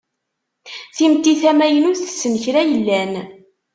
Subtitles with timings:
[0.95, 3.11] Timetti tamaynut tessen kra yellan.